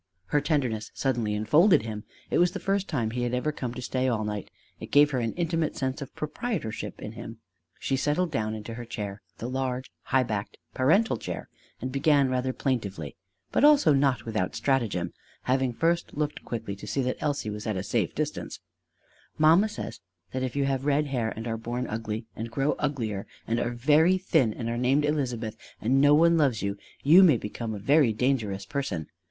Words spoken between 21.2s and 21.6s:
and are